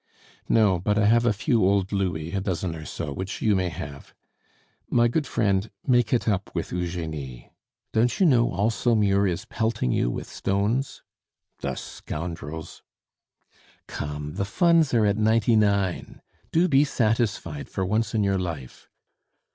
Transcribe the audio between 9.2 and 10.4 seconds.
is pelting you with